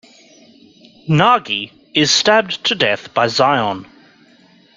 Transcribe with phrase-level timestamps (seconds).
[1.07, 3.85] Nagi is stabbed to death by Xion.